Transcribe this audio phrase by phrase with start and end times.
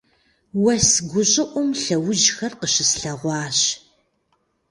[0.63, 3.59] Уэс гущӀыӀум лъэужьхэр къыщыслъэгъуащ.